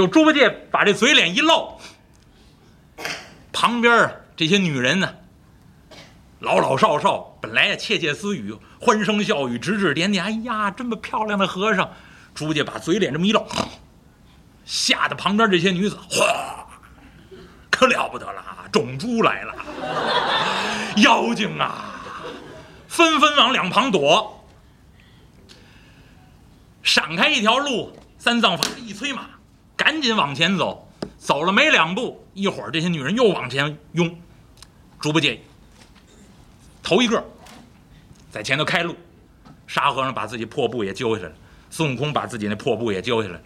[0.00, 1.78] 就猪八戒把这嘴脸一露，
[3.52, 5.14] 旁边啊这些女人呢，
[6.38, 10.24] 老老少少本来呀窃窃私语，欢声笑语，指指点点。
[10.24, 11.92] 哎呀，这么漂亮的和尚！
[12.34, 13.46] 猪八戒把嘴脸这么一露，
[14.64, 16.66] 吓得旁边这些女子哗，
[17.70, 18.42] 可了不得了，
[18.72, 19.54] 种猪来了，
[20.96, 22.00] 妖精啊，
[22.88, 24.46] 纷纷往两旁躲。
[26.82, 29.26] 闪开一条路，三藏法师一催马，
[29.80, 30.86] 赶紧往前走。
[31.16, 34.18] 走了没两步，一会儿这些女人又往前拥，
[34.98, 35.40] 猪八戒
[36.82, 37.22] 头一个
[38.30, 38.94] 在前头开路，
[39.66, 41.34] 沙和尚把自己破布也揪下来了，
[41.70, 43.40] 孙悟空把自己那破布也揪下来，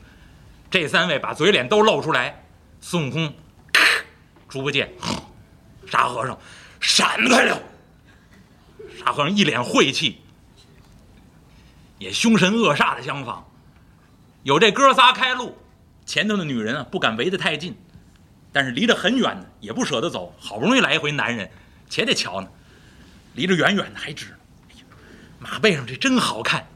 [0.71, 2.45] 这三位把嘴脸都露出来，
[2.81, 3.33] 孙悟空，
[4.49, 4.93] 猪八戒，
[5.87, 6.39] 沙和尚
[6.81, 7.61] 闪开了，
[8.99, 10.21] 沙和尚一脸晦气。
[11.99, 13.45] 也凶神恶煞的相仿，
[14.43, 15.57] 有这哥仨开路，
[16.07, 17.75] 前头的女人啊不敢围得太近，
[18.53, 20.35] 但是离得很远呢，也不舍得走。
[20.39, 21.51] 好不容易来一回男人，
[21.89, 22.49] 且得瞧呢，
[23.35, 24.27] 离着远远的还知。
[24.69, 24.85] 哎呀，
[25.39, 26.67] 马背上这真好看，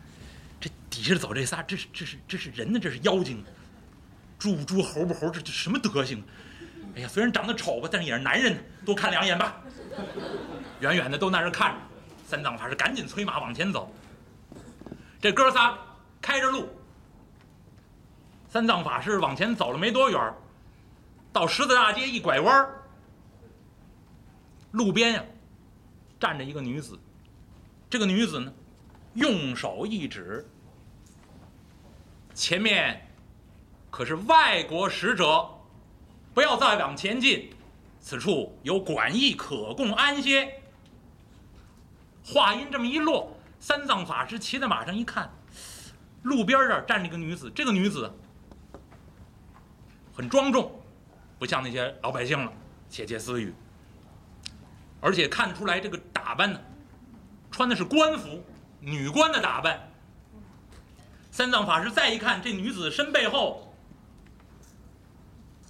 [0.61, 3.45] 这底下走这仨，这是这是这是人呢，这是妖精，
[4.39, 6.25] 猪不猪猴不猴，这这什么德行？
[6.97, 9.61] 哎呀，虽然长得丑吧，但是也是男人，多看两眼吧。
[10.81, 11.77] 远远的都那儿看着，
[12.27, 13.93] 三藏法师赶紧催马往前走。
[15.21, 15.77] 这哥仨
[16.23, 16.69] 开着路，
[18.49, 20.35] 三藏法师往前走了没多远，
[21.33, 22.69] 到十字大街一拐弯
[24.73, 25.25] 路边呀
[26.19, 26.99] 站着一个女子。
[27.91, 28.53] 这个女子呢，
[29.15, 30.47] 用手一指，
[32.35, 33.07] 前面
[33.91, 35.49] 可是外国使者，
[36.35, 37.51] 不要再往前进，
[38.01, 40.63] 此处有馆驿可供安歇。
[42.25, 43.35] 话音这么一落。
[43.61, 45.29] 三藏法师骑在马上一看，
[46.23, 47.51] 路边这儿站着一个女子。
[47.55, 48.13] 这个女子
[50.19, 50.73] 很庄重，
[51.39, 52.53] 不像那些老百姓了，
[52.91, 53.55] 窃窃私语。
[55.01, 56.61] 而且看出来，这个打扮呢，
[57.53, 58.45] 穿的是官服，
[58.81, 59.79] 女官的打扮。
[61.31, 63.73] 三藏法师再一看，这女子身背后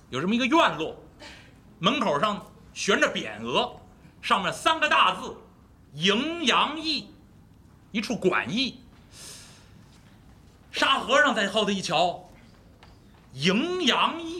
[0.08, 0.96] 有这么一个院落，
[1.78, 3.78] 门口上悬着匾额，
[4.22, 5.36] 上面三个大字
[5.92, 7.10] “迎阳驿”。
[7.92, 8.80] 一处馆驿，
[10.72, 12.30] 沙和尚在后头一瞧，
[13.34, 14.37] 迎阳驿。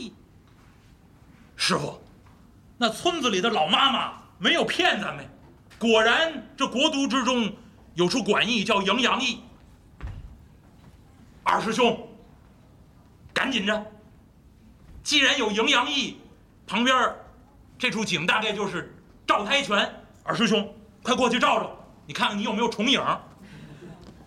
[1.60, 2.00] 师傅，
[2.78, 5.28] 那村子里的老妈妈没有骗咱们，
[5.76, 7.52] 果然这国都之中
[7.94, 9.40] 有处馆驿叫迎阳驿。
[11.42, 12.08] 二师兄，
[13.34, 13.86] 赶紧着，
[15.02, 16.16] 既然有迎阳驿，
[16.64, 17.12] 旁边
[17.76, 18.96] 这处井大概就是
[19.26, 19.92] 照胎泉。
[20.22, 21.76] 二师兄，快过去照照，
[22.06, 23.02] 你看看你有没有重影。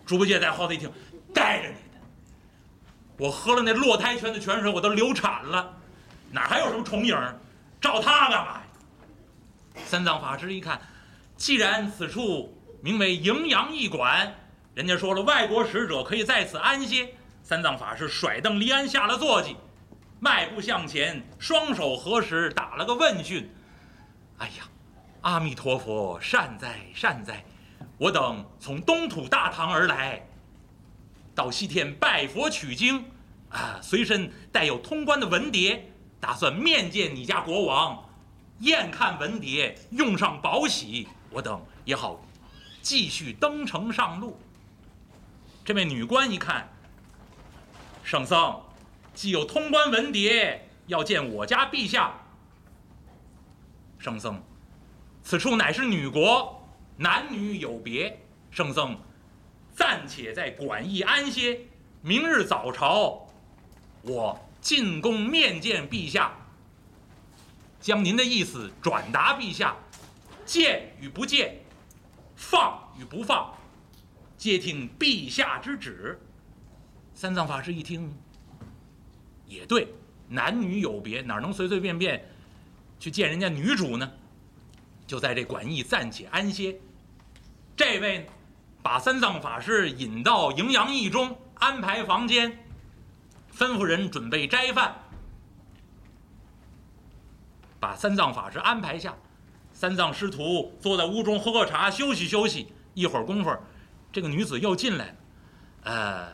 [0.04, 0.92] 猪八戒在后头一听，
[1.32, 1.98] 带着你的，
[3.16, 5.78] 我喝了那落胎泉的泉水，我都流产了，
[6.32, 7.16] 哪还有什么重影？
[7.80, 8.62] 照他干嘛呀？
[9.84, 10.80] 三藏法师一看，
[11.36, 14.34] 既然此处名为迎阳驿馆，
[14.74, 17.14] 人家说了外国使者可以在此安歇。
[17.42, 19.56] 三藏法师甩蹬离鞍下了坐骑，
[20.20, 23.50] 迈步向前，双手合十，打了个问讯
[24.38, 24.64] ：“哎呀，
[25.22, 27.44] 阿弥陀佛，善哉善哉。”
[27.98, 30.24] 我等从东土大唐而来，
[31.34, 33.04] 到西天拜佛取经，
[33.50, 35.80] 啊，随身带有通关的文牒，
[36.22, 38.08] 打算面见你家国王，
[38.60, 42.24] 验看文牒，用上宝玺，我等也好
[42.80, 44.38] 继续登程上路。
[45.64, 46.68] 这位女官一看，
[48.04, 48.62] 圣僧
[49.12, 52.14] 既有通关文牒，要见我家陛下。
[53.98, 54.40] 圣僧，
[55.24, 56.56] 此处乃是女国。
[56.96, 58.16] 男女有别，
[58.52, 58.96] 圣僧
[59.74, 61.58] 暂且在馆驿安歇。
[62.00, 63.26] 明日早朝，
[64.02, 66.32] 我进宫面见陛下，
[67.80, 69.76] 将您的意思转达陛下。
[70.46, 71.56] 见与不见，
[72.36, 73.52] 放与不放，
[74.36, 76.18] 皆听陛下之旨。
[77.12, 78.12] 三藏法师一听，
[79.46, 79.88] 也对，
[80.28, 82.28] 男女有别，哪能随随便便
[82.98, 84.10] 去见人家女主呢？
[85.06, 86.76] 就在这馆驿暂且安歇。
[87.76, 88.26] 这位
[88.82, 92.64] 把三藏法师引到迎阳驿中，安排房间，
[93.54, 94.94] 吩咐人准备斋饭，
[97.78, 99.14] 把三藏法师安排下。
[99.72, 102.72] 三藏师徒坐在屋中喝喝茶，休息休息。
[102.94, 103.56] 一会儿功夫，
[104.12, 105.14] 这个女子又进来了。
[105.84, 106.32] 呃，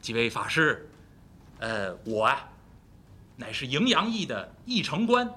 [0.00, 0.88] 几位法师，
[1.58, 2.48] 呃，我啊，
[3.36, 5.28] 乃是迎阳驿的驿城官。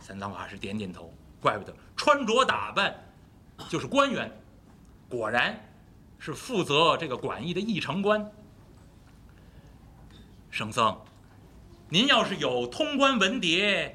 [0.00, 2.94] 三藏法师点点头，怪不得穿着打扮
[3.68, 4.30] 就是官员，
[5.08, 5.58] 果然
[6.18, 8.30] 是负责这个馆驿的驿城官。
[10.54, 10.96] 圣僧，
[11.88, 13.90] 您要是有通关文牒，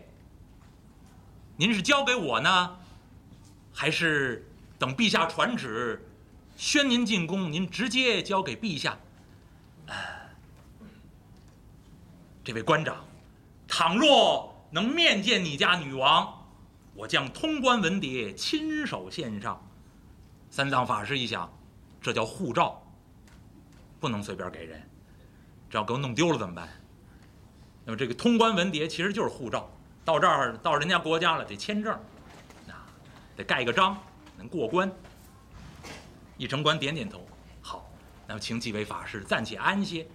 [1.56, 2.78] 您是交给我呢，
[3.74, 4.46] 还是
[4.78, 6.06] 等陛下传旨，
[6.58, 9.00] 宣您进宫，您直接交给陛下？
[12.44, 13.06] 这位官长，
[13.66, 16.46] 倘若能面见你家女王，
[16.94, 19.66] 我将通关文牒亲手献上。
[20.52, 21.50] 三藏法师一想，
[22.02, 22.86] 这叫护照，
[23.98, 24.90] 不能随便给人，
[25.70, 26.68] 这要给我弄丢了怎么办？
[27.86, 29.70] 那么这个通关文牒其实就是护照，
[30.04, 31.94] 到这儿到人家国家了得签证，
[32.68, 32.86] 啊，
[33.36, 33.98] 得盖个章，
[34.38, 34.92] 能过关。
[36.38, 37.28] 一城官点点头，
[37.62, 37.90] 好，
[38.28, 40.08] 那么请几位法师暂且安歇。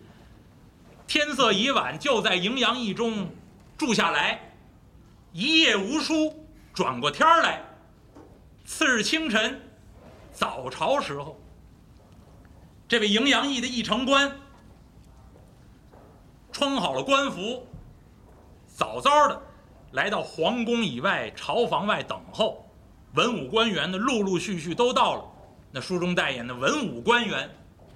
[1.07, 3.29] 天色已晚，就在荥阳驿中
[3.77, 4.55] 住下来，
[5.33, 6.47] 一夜无书。
[6.73, 7.63] 转过天儿来，
[8.65, 9.63] 次日清晨，
[10.33, 11.41] 早朝时候，
[12.89, 14.37] 这位荥阳驿的驿丞官
[16.55, 17.67] 穿好了官服，
[18.69, 19.43] 早早的
[19.91, 22.65] 来到皇宫以外朝房外等候。
[23.15, 25.25] 文武官员呢，陆陆续续都到了。
[25.73, 27.51] 那书中代言的文武官员。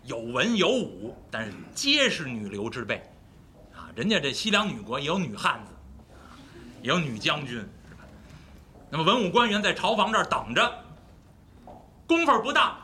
[0.04, 2.96] 有文有武，但是皆是女流之辈，
[3.74, 5.72] 啊，人家这西凉女国也有女汉子，
[6.80, 8.00] 也有女将军，是吧？
[8.88, 10.72] 那么文武官员在朝房这儿等着，
[12.06, 12.78] 功夫不大，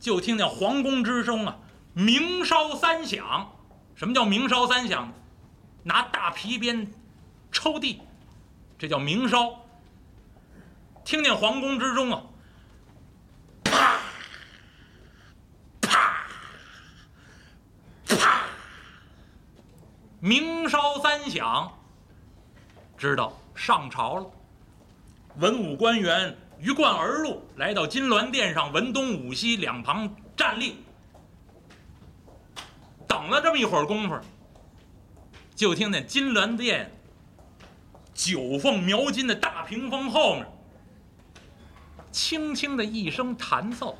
[0.00, 1.54] 就听见皇宫之声啊，
[1.92, 3.52] 鸣哨三响。
[3.96, 5.12] 什么叫鸣烧三响？
[5.86, 6.90] 拿大皮鞭
[7.52, 8.00] 抽地，
[8.78, 9.54] 这叫鸣烧。
[11.04, 12.22] 听见皇宫之中啊。
[13.62, 14.00] 啪
[15.82, 16.26] 啪
[18.08, 18.40] 啪
[20.20, 21.70] 鸣烧三响，
[22.96, 24.26] 知道上朝了。
[25.36, 30.82] 文武官员鱼贯而入，来到金銮殿上，文东武西两旁站立。
[33.14, 34.18] 等了这么一会儿功夫，
[35.54, 36.90] 就听见金銮殿
[38.12, 40.44] 九凤描金的大屏风后面，
[42.10, 43.96] 轻轻的一声弹奏。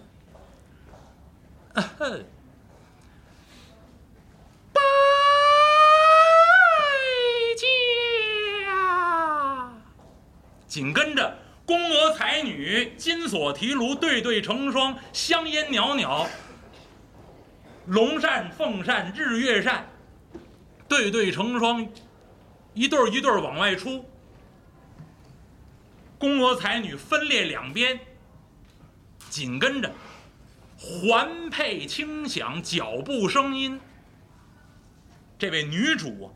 [10.67, 16.27] 紧跟着，宫娥才女金锁提炉，对对成双，香烟袅袅，
[17.87, 19.87] 龙扇凤扇日月扇，
[20.89, 21.87] 对对成双，
[22.73, 24.05] 一对一对往外出。
[26.19, 28.01] 宫娥才女分列两边，
[29.29, 29.93] 紧跟着，
[30.79, 33.81] 环佩轻响，脚步声音。
[35.39, 36.35] 这位女主。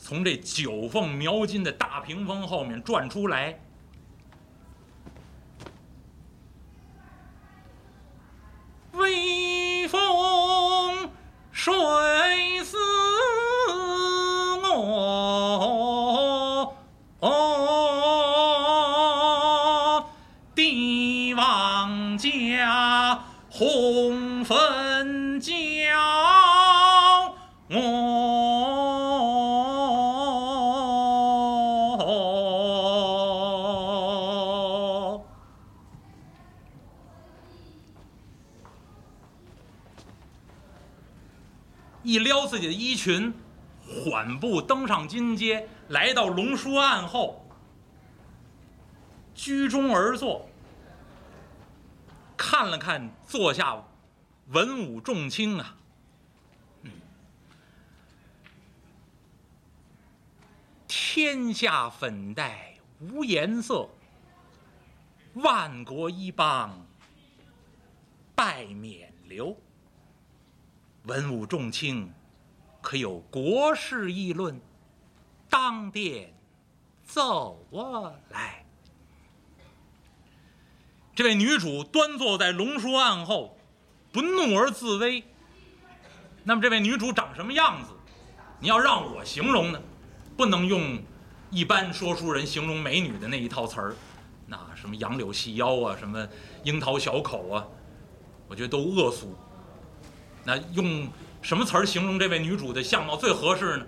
[0.00, 3.60] 从这九凤描金的大屏风后面转出来，
[8.92, 10.00] 微风
[11.58, 11.74] 水
[42.98, 43.32] 群，
[43.86, 47.46] 缓步登上金阶，来到龙书案后，
[49.34, 50.50] 居中而坐，
[52.36, 53.84] 看了看坐下
[54.48, 55.76] 文武重卿啊，
[60.88, 63.88] 天下粉黛无颜色，
[65.34, 66.84] 万国一邦
[68.34, 69.56] 拜冕旒。
[71.04, 72.12] 文武重卿，
[72.80, 74.60] 可有国事议论？
[75.50, 76.34] 当殿
[77.04, 78.64] 奏我来。
[81.14, 83.58] 这位女主端坐在龙书案后，
[84.12, 85.24] 不怒而自威。
[86.44, 87.90] 那么这位女主长什么样子？
[88.60, 89.80] 你要让我形容呢，
[90.36, 91.00] 不能用
[91.50, 93.96] 一般说书人形容美女的那一套词儿，
[94.46, 96.26] 那什么杨柳细腰啊，什么
[96.64, 97.66] 樱桃小口啊，
[98.48, 99.34] 我觉得都恶俗。
[100.44, 101.08] 那用
[101.40, 103.86] 什么词儿形容这位女主的相貌最合适呢？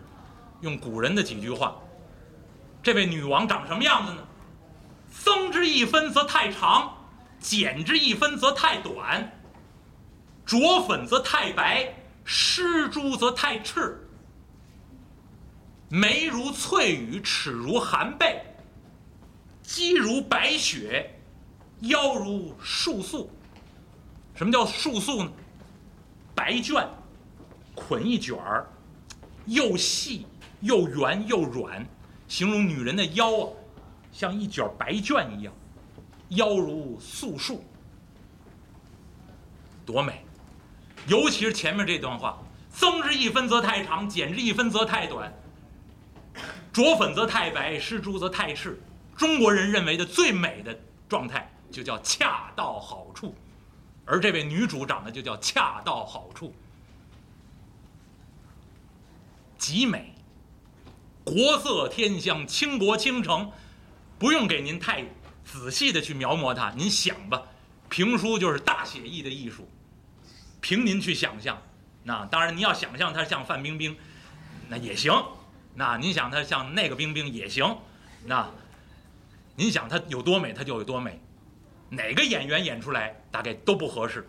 [0.61, 1.77] 用古人的几句话。
[2.83, 4.23] 这位女王长什么样子呢？
[5.11, 6.97] 增之一分则太长，
[7.39, 9.33] 减之一分则太短。
[10.47, 14.09] 着粉则太白，施朱则太赤。
[15.89, 18.43] 眉如翠羽，齿如含贝，
[19.63, 21.21] 肌如白雪，
[21.81, 23.31] 腰如束素。
[24.35, 25.31] 什么叫束素呢？
[26.35, 26.87] 白绢，
[27.75, 28.69] 捆一卷儿，
[29.47, 30.27] 又细
[30.61, 31.87] 又圆又软，
[32.29, 33.53] 形容女人的腰啊，
[34.13, 35.53] 像一卷白绢一样，
[36.31, 37.65] 腰如素树，
[39.87, 40.25] 多美！
[41.07, 42.39] 尤其是前面这段话
[42.71, 45.33] ：“增之一分则太长，减之一分则太短。
[46.73, 48.79] 着粉则太白，施朱则太赤。”
[49.17, 53.35] 中国人认为的最美的状态，就叫恰到好处。
[54.05, 56.55] 而这位女主长得就叫恰到好处，
[59.61, 60.15] 极美，
[61.23, 63.53] 国色天香，倾国倾城，
[64.19, 65.05] 不用给您太
[65.45, 67.43] 仔细的去描摹它，您想吧，
[67.91, 69.69] 评书就是大写意的艺术，
[70.63, 71.61] 凭您去想象。
[72.03, 73.95] 那当然，您要想象她像范冰冰，
[74.71, 75.13] 那也行；
[75.75, 77.77] 那您想她像那个冰冰也行。
[78.25, 78.51] 那
[79.57, 81.21] 您想她有多美，她就有多美。
[81.91, 84.27] 哪个演员演出来大概都不合适，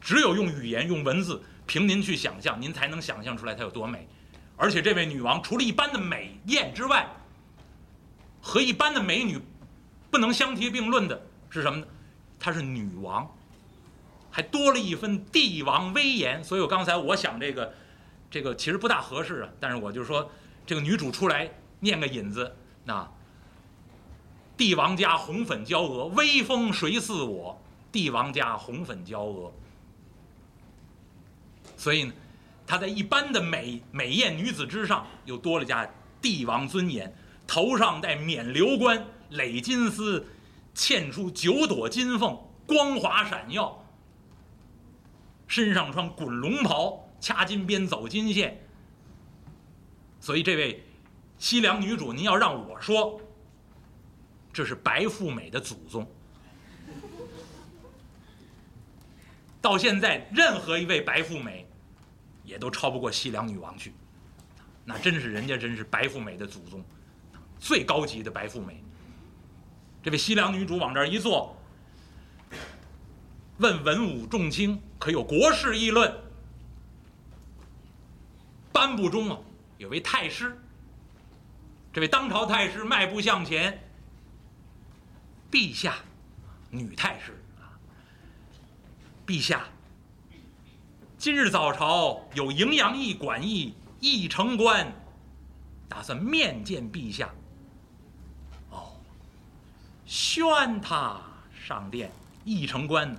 [0.00, 4.08] 只有用语言、用文字，凭您去想象，您才能想象出来她有多美。
[4.56, 7.06] 而且这位女王除了一般的美艳之外，
[8.40, 9.40] 和一般的美女
[10.10, 11.86] 不能相提并论的是什么呢？
[12.38, 13.30] 她是女王，
[14.30, 16.42] 还多了一分帝王威严。
[16.42, 17.74] 所以我刚才我想这个，
[18.30, 19.48] 这个其实不大合适啊。
[19.60, 20.30] 但是我就说，
[20.64, 23.08] 这个女主出来念个引子，那。
[24.56, 27.60] 帝王家红粉娇娥，威风谁似我？
[27.92, 29.52] 帝王家红粉娇娥。
[31.76, 32.14] 所以呢，
[32.66, 35.88] 她在一般的美美艳女子之上，又多了家
[36.20, 37.14] 帝王尊严。
[37.46, 40.26] 头上戴冕旒冠，垒金丝，
[40.74, 43.84] 嵌出九朵金凤，光华闪耀。
[45.46, 48.60] 身上穿滚龙袍，掐金边，走金线。
[50.18, 50.82] 所以这位
[51.38, 53.20] 西凉女主，您要让我说。
[54.52, 56.10] 这是白富美的祖宗，
[59.60, 61.65] 到现在任何一位白富美，
[62.46, 63.92] 也都超不过西凉女王去，
[64.84, 66.82] 那真是人家真是白富美的祖宗，
[67.58, 68.82] 最高级的白富美。
[70.02, 71.60] 这位西凉女主往这儿一坐，
[73.58, 76.10] 问文武重卿可有国事议论？
[78.72, 79.38] 颁布中啊，
[79.78, 80.56] 有位太师，
[81.92, 83.82] 这位当朝太师迈步向前。
[85.50, 85.94] 陛下，
[86.70, 87.74] 女太师啊！
[89.26, 89.64] 陛下，
[91.18, 94.92] 今日早朝有荥阳驿馆驿驿丞官，
[95.88, 97.30] 打算面见陛下。
[98.70, 98.92] 哦，
[100.04, 101.18] 宣他
[101.66, 102.12] 上殿。
[102.44, 103.16] 驿丞官，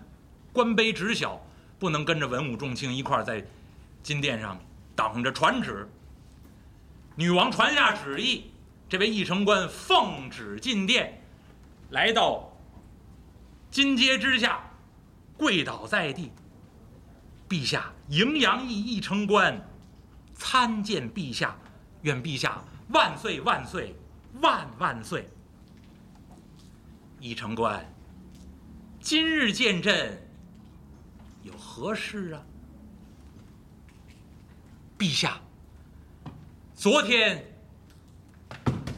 [0.53, 1.41] 官卑职小，
[1.79, 3.43] 不能跟着文武重卿一块在
[4.03, 4.57] 金殿上
[4.95, 5.89] 等着传旨。
[7.15, 8.51] 女王传下旨意，
[8.87, 11.19] 这位驿丞官奉旨进殿。
[11.89, 12.55] 来到
[13.71, 14.61] 金阶之下，
[15.35, 16.31] 跪倒在地。
[17.49, 19.59] 陛下，荥阳驿驿丞官
[20.33, 21.57] 参见陛下，
[22.01, 23.95] 愿陛下万岁万岁
[24.41, 25.29] 万万岁。
[27.19, 27.85] 驿丞官，
[28.99, 30.21] 今日见朕
[31.43, 32.41] 有何事啊？
[34.97, 35.39] 陛下，
[36.75, 37.43] 昨天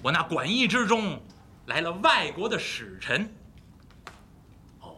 [0.01, 1.21] 我那馆驿之中。
[1.65, 3.31] 来了外国的使臣，
[4.79, 4.95] 哦，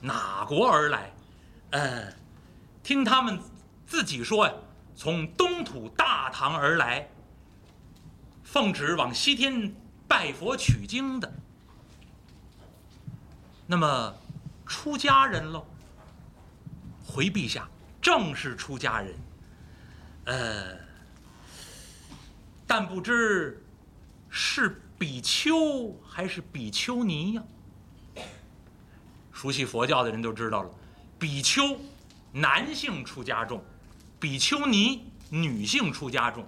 [0.00, 1.12] 哪国而来？
[1.72, 2.10] 呃，
[2.84, 3.40] 听他们
[3.84, 4.54] 自己说呀，
[4.94, 7.08] 从东土大唐而来，
[8.44, 9.74] 奉旨往西天
[10.06, 11.32] 拜佛取经的。
[13.66, 14.14] 那么，
[14.66, 15.66] 出家人喽？
[17.04, 17.68] 回陛下，
[18.00, 19.14] 正是出家人。
[20.26, 20.76] 呃，
[22.66, 23.64] 但不知
[24.30, 24.80] 是。
[24.96, 27.42] 比丘还是比丘尼呀？
[29.32, 30.70] 熟悉佛教的人都知道了，
[31.18, 31.76] 比丘
[32.34, 33.62] 男性出家众，
[34.18, 36.44] 比丘尼女性出家众。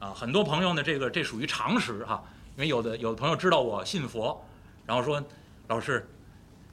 [0.00, 2.22] 啊，很多朋友呢，这个这属于常识哈，
[2.56, 4.44] 因为有的有的朋友知道我信佛，
[4.84, 5.22] 然后说
[5.68, 6.08] 老师，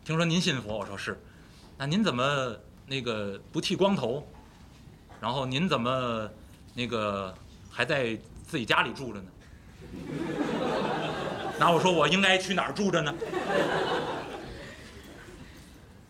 [0.03, 1.19] 听说您信佛，我说是，
[1.77, 2.55] 那您怎么
[2.87, 4.27] 那个不剃光头？
[5.21, 6.29] 然后您怎么
[6.73, 7.33] 那个
[7.69, 8.15] 还在
[8.45, 9.27] 自己家里住着呢？
[11.57, 13.13] 那我说我应该去哪儿住着呢？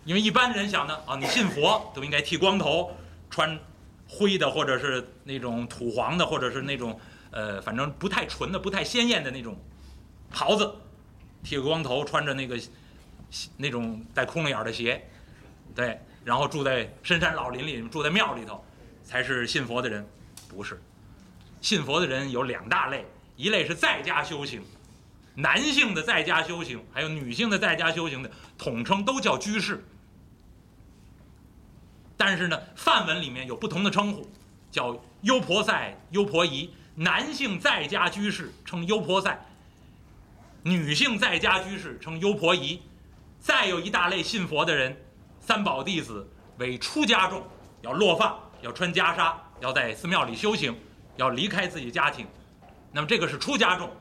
[0.06, 2.96] 因为一般人想呢，啊，你信佛都应该剃光头，
[3.30, 3.60] 穿
[4.08, 6.98] 灰的或者是那种土黄的，或者是那种
[7.32, 9.58] 呃，反正不太纯的、不太鲜艳的那种
[10.30, 10.72] 袍子，
[11.44, 12.58] 剃个光头，穿着那个
[13.58, 15.04] 那种带窟窿眼的鞋，
[15.74, 18.64] 对，然后住在深山老林里，住在庙里头，
[19.04, 20.08] 才是信佛的人。
[20.48, 20.80] 不是，
[21.60, 23.06] 信佛的人有两大类。
[23.36, 24.64] 一类是在家修行，
[25.34, 29.84] 男性的在家修行，还有女性的在家修行的，统称都叫居士。
[32.18, 34.30] 但是呢，梵文里面有不同的称呼，
[34.72, 36.74] 叫优婆塞、优婆夷。
[36.98, 39.38] 男性在家居士称优婆塞，
[40.64, 42.82] 女性在家居士称优婆夷。
[43.38, 44.96] 再有一大类信佛的人，
[45.42, 46.26] 三宝弟子
[46.58, 47.46] 为出家众，
[47.82, 50.74] 要落发，要穿袈裟，要在寺庙里修行，
[51.18, 52.26] 要离开自己家庭。
[52.94, 53.92] 那么这个是出家众，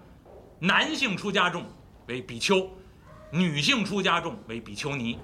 [0.61, 1.66] 男性出家众
[2.06, 2.71] 为比丘，
[3.33, 5.18] 女性出家众为比丘尼。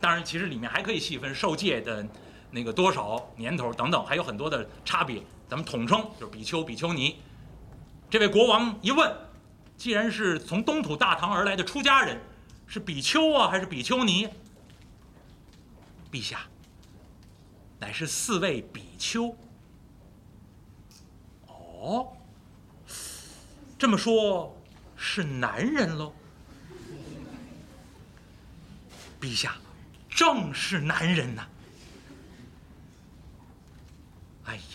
[0.00, 2.04] 当然，其实里面还可以细分受戒的
[2.54, 5.22] 那个多少年头等等，还有很多的差别。
[5.48, 7.18] 咱们统称就是比丘、比丘尼。
[8.10, 9.10] 这位国王一问，
[9.78, 12.20] 既然是从东土大唐而来的出家人，
[12.66, 14.28] 是比丘啊还是比丘尼？
[16.10, 16.40] 陛下，
[17.78, 19.34] 乃是四位比丘。
[21.46, 22.12] 哦，
[23.78, 24.54] 这么说，
[24.94, 26.12] 是男人喽？
[29.18, 29.56] 陛下，
[30.10, 31.46] 正是男人呐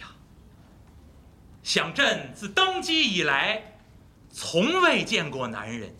[0.01, 0.07] 呀！
[1.67, 3.61] 想朕自登基以来，
[4.31, 5.93] 从未见过男人。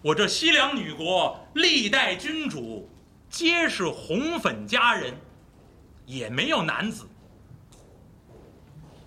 [0.00, 2.88] 我这西凉女国历代君主，
[3.28, 5.14] 皆是红粉佳人，
[6.06, 7.06] 也没有男子。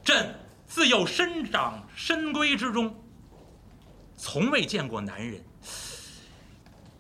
[0.04, 0.36] 朕
[0.68, 2.96] 自幼生长深闺之中，
[4.16, 5.44] 从未见过男人。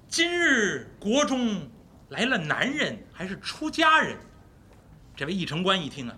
[0.07, 1.69] 今日国中
[2.07, 4.17] 来了男人，还是出家人？
[5.15, 6.17] 这位义城官一听啊，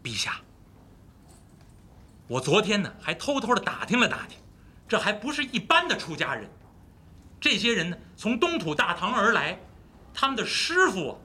[0.00, 0.40] 陛下。
[2.28, 4.38] 我昨天呢，还偷偷的打听了打听，
[4.86, 6.48] 这还不是一般的出家人。
[7.40, 9.58] 这些人呢，从东土大唐而来，
[10.12, 11.18] 他们的师傅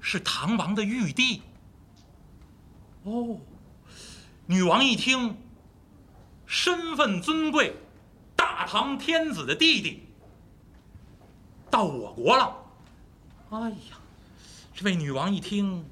[0.00, 1.42] 是唐王的玉帝。
[3.02, 3.38] 哦，
[4.46, 5.36] 女王一听，
[6.46, 7.76] 身份尊贵，
[8.34, 10.08] 大唐天子的弟弟
[11.70, 12.56] 到我国了。
[13.50, 13.98] 哎呀，
[14.74, 15.84] 这位女王一听，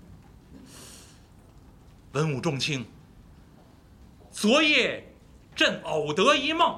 [2.12, 2.86] 文武重卿。
[4.42, 5.14] 昨夜，
[5.54, 6.76] 朕偶得一梦，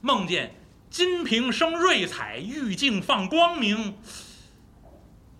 [0.00, 0.54] 梦见
[0.88, 3.98] 金瓶生瑞彩，玉镜放光明。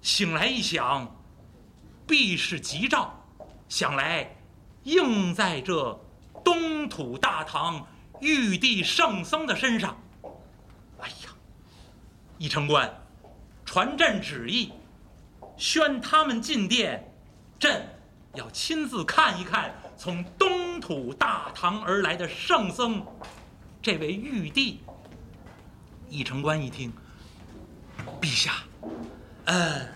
[0.01, 1.23] 醒来一想，
[2.05, 3.25] 必是吉兆，
[3.69, 4.35] 想来
[4.83, 6.05] 应在这
[6.43, 7.87] 东土大唐
[8.19, 9.97] 玉帝圣僧的身上。
[10.99, 11.31] 哎呀，
[12.39, 12.93] 一城官，
[13.65, 14.73] 传朕旨意，
[15.57, 17.15] 宣他们进殿，
[17.61, 17.89] 朕
[18.35, 19.73] 要亲自看一看。
[20.03, 23.07] 从东土大唐而来的圣僧，
[23.81, 24.81] 这位玉帝。
[26.11, 26.93] 义城官一听，
[28.21, 28.65] 陛下，
[29.45, 29.87] 呃，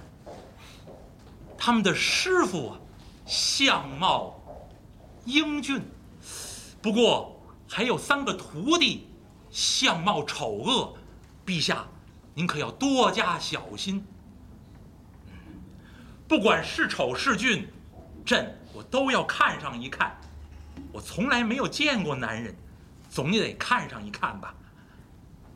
[1.59, 2.79] 他们的师傅啊，
[3.27, 4.41] 相貌
[5.25, 5.83] 英俊，
[6.81, 9.09] 不过还有三个徒弟，
[9.51, 10.97] 相貌丑恶，
[11.45, 11.85] 陛下，
[12.33, 14.07] 您可要多加小心。
[16.29, 17.69] 不管是丑是俊，
[18.25, 18.57] 朕。
[18.77, 20.15] 我都要看上一看，
[20.93, 22.55] 我从来没有见过男人，
[23.09, 24.55] 总也得看上一看吧。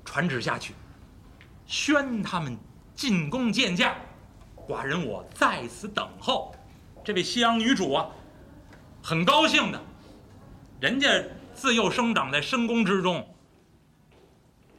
[0.06, 0.72] 传旨下去，
[1.66, 2.56] 宣他们
[2.94, 3.94] 进宫见驾，
[4.66, 6.54] 寡人我在此等候。
[7.04, 8.08] 这位西洋女主啊，
[9.02, 9.78] 很高兴的，
[10.80, 13.28] 人家自幼生长在深宫之中，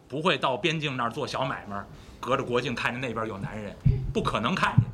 [0.07, 1.85] 不会到边境那儿做小买卖，
[2.19, 3.75] 隔着国境看见那边有男人，
[4.11, 4.85] 不可能看见。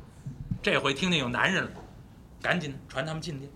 [0.62, 1.70] 这回听见有男人了。
[2.40, 3.50] 赶紧传他们进殿。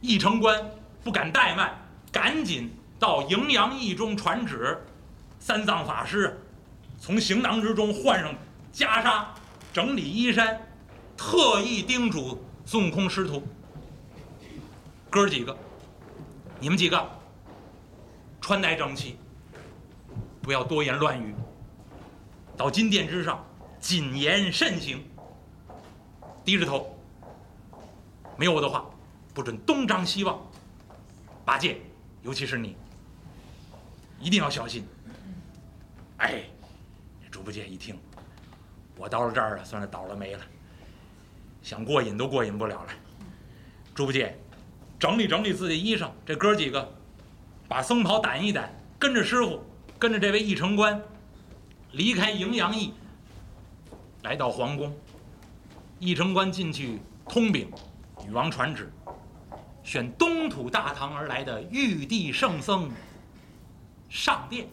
[0.00, 0.70] 义城官
[1.02, 1.76] 不敢怠慢，
[2.12, 4.78] 赶紧到荥阳驿中传旨。
[5.40, 6.40] 三藏法师
[6.98, 8.34] 从行囊之中换上
[8.72, 9.24] 袈裟，
[9.72, 10.60] 整理衣衫，
[11.16, 13.42] 特意叮嘱孙悟空师徒
[15.08, 15.56] ：“哥几个，
[16.58, 17.08] 你们几个
[18.40, 19.16] 穿戴整齐，
[20.42, 21.34] 不要多言乱语。
[22.56, 23.44] 到金殿之上，
[23.78, 25.02] 谨言慎行，
[26.44, 26.94] 低着头。”
[28.38, 28.88] 没有我的话，
[29.34, 30.40] 不准东张西望。
[31.44, 31.80] 八戒，
[32.22, 32.76] 尤其是你，
[34.20, 34.86] 一定要小心。
[36.18, 36.44] 哎，
[37.32, 37.98] 猪八戒一听，
[38.96, 40.40] 我到了这儿了，算是倒了霉了。
[41.62, 42.92] 想过瘾都过瘾不了了。
[43.92, 44.38] 猪八戒，
[45.00, 46.08] 整理整理自己衣裳。
[46.24, 46.94] 这哥几个，
[47.66, 48.68] 把僧袍掸一掸，
[49.00, 49.64] 跟着师傅，
[49.98, 51.02] 跟着这位义城官，
[51.90, 52.94] 离开荥阳驿，
[54.22, 54.96] 来到皇宫。
[55.98, 57.68] 义城官进去通禀。
[58.32, 58.92] 王传旨，
[59.82, 62.90] 选东土大唐而来的玉帝圣僧
[64.08, 64.68] 上殿。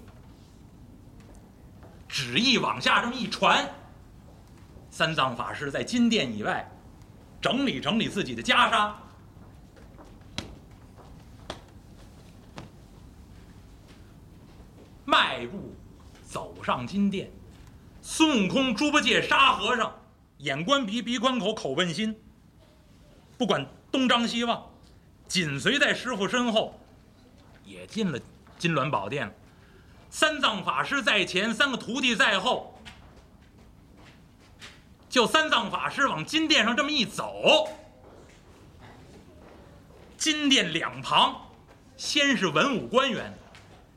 [2.07, 3.69] 旨意往下这么一传，
[4.89, 6.69] 三藏法师在金殿以外
[7.41, 8.93] 整理整理自己的袈裟，
[15.03, 15.75] 迈步
[16.23, 17.29] 走上金殿。
[18.01, 19.93] 孙悟空、猪八戒、沙和尚，
[20.37, 22.15] 眼观鼻，鼻观口，口问心。
[23.37, 24.69] 不管东张西望，
[25.27, 26.79] 紧随在师傅身后，
[27.65, 28.19] 也进了
[28.57, 29.33] 金銮宝殿。
[30.09, 32.71] 三藏法师在前，三个徒弟在后。
[35.09, 37.69] 就三藏法师往金殿上这么一走，
[40.17, 41.35] 金殿两旁
[41.95, 43.33] 先是文武官员，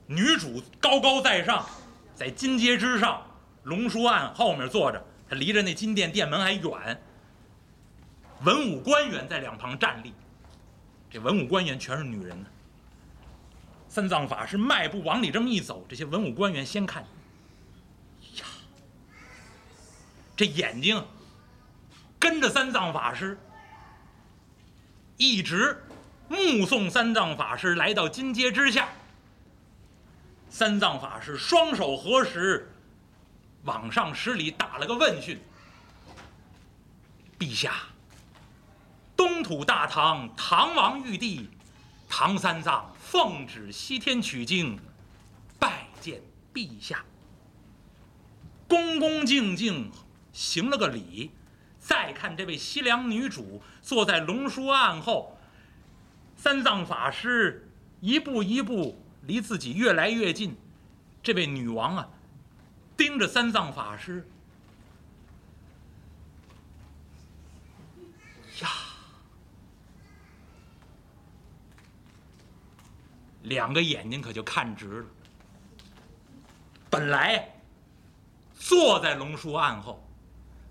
[0.06, 1.66] 女主高高在上，
[2.14, 3.20] 在金阶之上，
[3.64, 7.02] 龙书案后面坐着，他离着那金殿殿门还远。
[8.42, 10.14] 文武官员在两旁站立，
[11.10, 12.48] 这文武官员全是女人呢。
[13.88, 17.02] 三藏法师迈步往里这么一走，这些文武官员先看。
[18.36, 18.44] 呀
[20.36, 21.04] 这眼睛
[22.18, 23.36] 跟着三藏法师，
[25.16, 25.82] 一直
[26.28, 28.88] 目送三藏法师来到金阶之下。
[30.50, 32.70] 三藏法师双手合十，
[33.64, 35.40] 往上施礼，打了个问讯
[37.38, 37.74] ：“陛下，
[39.18, 41.50] 东土大唐唐王玉帝
[42.08, 44.78] 唐三藏奉旨西天取经，
[45.58, 46.22] 拜见
[46.54, 47.04] 陛下。”
[48.68, 49.90] 恭恭敬敬。
[50.30, 51.32] 行了个礼，
[51.80, 55.36] 再看这位西凉女主坐在龙书案后，
[56.36, 57.68] 三藏法师
[58.00, 60.56] 一步一步离自己越来越近，
[61.24, 62.08] 这位女王啊，
[62.96, 64.28] 盯着三藏法师，
[73.48, 75.06] 两个眼睛可就看直了。
[76.88, 77.48] 本来
[78.58, 80.04] 坐在龙书案后。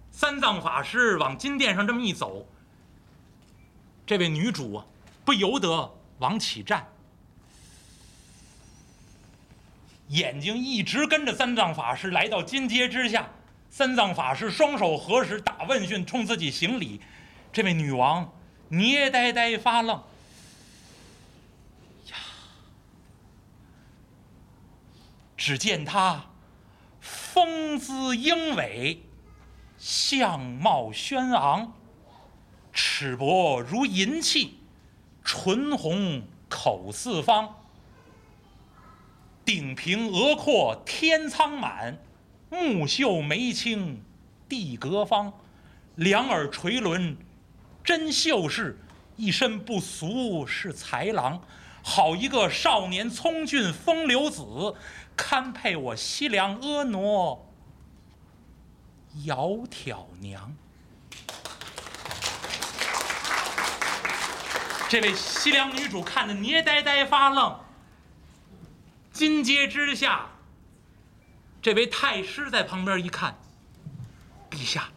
[0.09, 2.47] 三藏法师往金殿上这么一走，
[4.03, 4.85] 这位女主啊，
[5.23, 6.87] 不由得往起站，
[10.07, 13.29] 眼睛一直跟着三藏法师来到金阶之下。
[13.69, 16.99] 三藏法师双手合十打问讯，冲自己行礼。
[17.53, 18.33] 这位女王
[18.69, 20.01] 捏呆呆发愣，
[25.37, 26.25] 只见他
[26.99, 29.03] 风姿英伟。
[29.77, 31.73] 相貌轩昂，
[32.73, 34.57] 齿薄如银器，
[35.23, 37.55] 唇红口四方。
[39.45, 41.99] 顶平额阔天苍满，
[42.49, 44.03] 目秀眉清
[44.49, 45.31] 地阁方。
[45.93, 47.15] 两耳垂纶
[47.83, 48.79] 真秀士，
[49.15, 51.39] 一身不俗是才郎。
[51.89, 54.75] 好一个少年聪俊风流子，
[55.15, 57.39] 堪配我西凉婀娜。
[59.25, 60.53] 窈窕娘，
[64.89, 67.57] 这位西凉女主看得捏呆呆发愣。
[69.13, 70.27] 金阶之下，
[71.61, 73.39] 这位太师在旁边一看，
[74.51, 74.89] 陛下，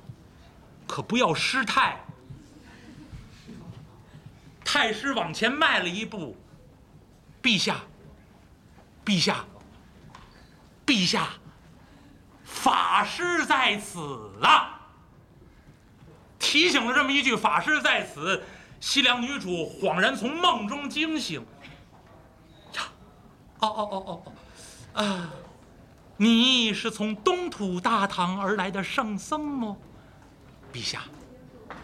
[0.88, 2.00] 可不要失态。
[4.64, 6.36] 太师往前迈了一步，
[7.42, 7.80] 陛下，
[9.04, 9.44] 陛下，
[10.86, 11.28] 陛下。
[12.44, 14.80] 法师在此啊！
[16.38, 18.42] 提醒了这么一句“法师在此”，
[18.80, 21.40] 西凉女主恍然从梦中惊醒。
[22.74, 22.82] 呀，
[23.60, 24.22] 哦哦哦哦
[24.94, 25.30] 哦，啊，
[26.16, 29.76] 你是从东土大唐而来的圣僧吗？
[30.72, 31.04] 陛下，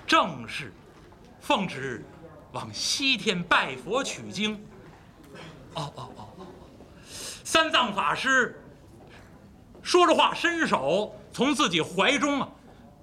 [0.06, 0.74] 正是，
[1.40, 2.04] 奉旨
[2.52, 4.62] 往西天拜佛取经。
[5.76, 6.46] 哦哦哦，
[7.44, 8.60] 三藏法师。
[9.82, 12.48] 说着话，伸手从自己怀中啊，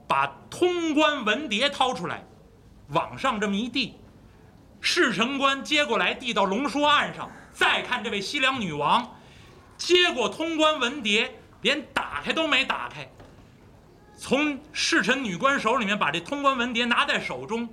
[0.05, 2.25] 把通关文牒掏出来，
[2.89, 3.95] 往上这么一递，
[4.81, 7.31] 侍臣官接过来递到龙书案上。
[7.53, 9.15] 再看这位西凉女王，
[9.77, 11.29] 接过通关文牒，
[11.61, 13.07] 连打开都没打开，
[14.17, 17.69] 从侍臣女官手里面把这通关文牒拿在手中，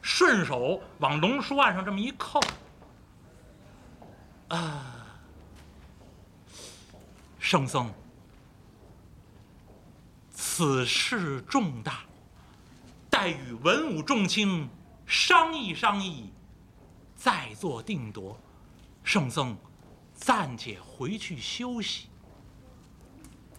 [0.00, 2.40] 顺手往龙书案上这么一扣，
[4.50, 5.06] 啊，
[7.38, 7.90] 圣僧。
[10.32, 12.00] 此事重大，
[13.08, 14.68] 待与文武重卿
[15.06, 16.30] 商议商议，
[17.16, 18.38] 再做定夺。
[19.02, 19.56] 圣僧
[20.14, 22.08] 暂且回去休息。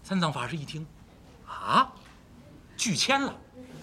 [0.03, 0.85] 三藏法师一听，
[1.47, 1.91] 啊，
[2.77, 3.35] 拒签了，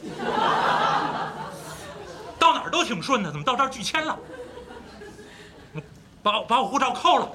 [2.39, 4.19] 到哪儿都挺顺的，怎么到这儿拒签了？
[6.23, 7.31] 把把我护照扣了。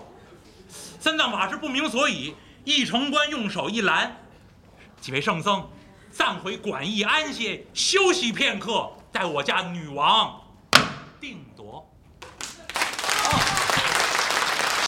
[0.68, 4.18] 三藏法师不明所以，一城官用手一拦。
[5.00, 5.70] 几位圣僧，
[6.12, 10.42] 暂回馆驿安歇，休息片刻，待我家女王
[11.20, 11.46] 定。